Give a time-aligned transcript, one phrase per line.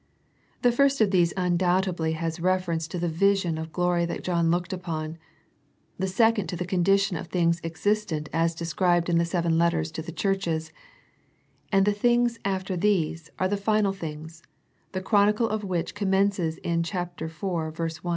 [0.63, 4.73] The first of these undoubtedly has reference to the vision of glory that John looked
[4.73, 5.19] upon,
[5.99, 10.01] the second to the condition of things existent as described in the seven letters to
[10.01, 10.71] the churches,
[11.71, 14.41] and the things "after these" are the final things,
[14.91, 18.09] the chronicle of which commences in chapter iv, verse I.